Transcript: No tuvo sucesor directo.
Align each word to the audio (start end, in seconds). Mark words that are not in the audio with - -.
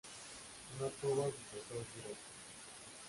No 0.79 0.87
tuvo 0.99 1.25
sucesor 1.27 1.85
directo. 1.93 2.25